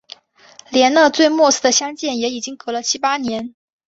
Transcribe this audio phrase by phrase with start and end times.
[0.71, 3.53] 连那最末次的相见也已经隔了七八年